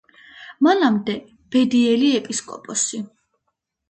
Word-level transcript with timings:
მანამდე 0.67 1.17
ბედიელი 1.57 2.09
ეპისკოპოსი. 2.21 3.03